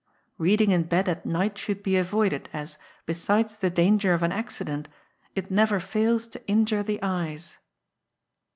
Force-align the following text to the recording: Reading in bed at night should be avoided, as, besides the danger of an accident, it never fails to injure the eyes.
Reading 0.39 0.71
in 0.71 0.85
bed 0.85 1.07
at 1.07 1.27
night 1.27 1.59
should 1.59 1.83
be 1.83 1.95
avoided, 1.95 2.49
as, 2.51 2.79
besides 3.05 3.55
the 3.57 3.69
danger 3.69 4.13
of 4.13 4.23
an 4.23 4.31
accident, 4.31 4.87
it 5.35 5.51
never 5.51 5.79
fails 5.79 6.25
to 6.29 6.43
injure 6.47 6.81
the 6.81 6.97
eyes. 7.03 7.59